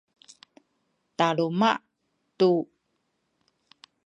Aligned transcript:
taluma’ 1.17 1.71
tu 2.37 2.51